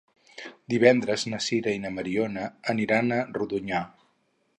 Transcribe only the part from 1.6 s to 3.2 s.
i na Mariona aniran